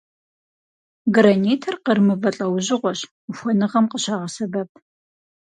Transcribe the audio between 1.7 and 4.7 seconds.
къыр мывэ лӏэужьыгъуэщ, ухуэныгъэм къыщагъэсэбэп.